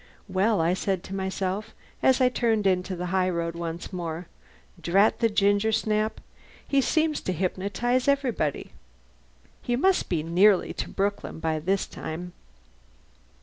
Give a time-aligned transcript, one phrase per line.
[0.27, 4.25] "Well," I said to myself as I turned into the high road once more,
[4.81, 6.19] "drat the gingersnap,
[6.67, 8.71] he seems to hypnotize everybody...
[9.61, 12.33] he must be nearly in Brooklyn by this time!"